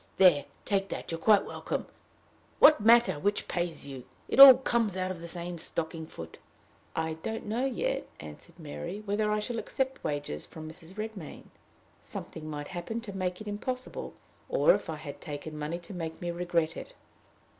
There! 0.17 0.45
take 0.65 0.89
that. 0.89 1.11
You're 1.11 1.19
quite 1.19 1.45
welcome. 1.45 1.85
What 2.57 2.81
matter 2.81 3.19
which 3.19 3.47
pays 3.47 3.85
you? 3.85 4.03
It 4.27 4.39
all 4.39 4.55
comes 4.57 4.97
out 4.97 5.11
of 5.11 5.21
the 5.21 5.27
same 5.27 5.59
stocking 5.59 6.07
foot." 6.07 6.39
"I 6.95 7.17
don't 7.21 7.45
know 7.45 7.65
yet," 7.65 8.07
answered 8.19 8.57
Mary, 8.57 9.03
"whether 9.05 9.31
I 9.31 9.37
shall 9.37 9.59
accept 9.59 10.03
wages 10.03 10.43
from 10.43 10.67
Mrs. 10.67 10.95
Redmain. 10.97 11.51
Something 12.01 12.49
might 12.49 12.69
happen 12.69 12.99
to 13.01 13.13
make 13.15 13.41
it 13.41 13.47
impossible; 13.47 14.15
or, 14.49 14.73
if 14.73 14.89
I 14.89 14.95
had 14.95 15.21
taken 15.21 15.55
money, 15.55 15.77
to 15.77 15.93
make 15.93 16.19
me 16.19 16.31
regret 16.31 16.75
it." 16.75 16.95